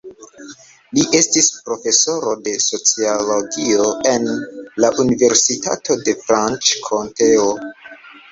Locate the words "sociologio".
2.67-3.85